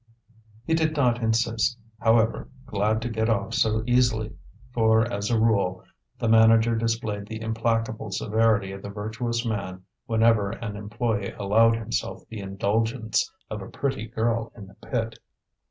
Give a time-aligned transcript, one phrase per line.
[0.65, 4.35] He did not insist, however, glad to get off so easily;
[4.73, 5.83] for, as a rule,
[6.17, 12.23] the manager displayed the implacable severity of the virtuous man whenever an employee allowed himself
[12.29, 15.19] the indulgence of a pretty girl in the pit.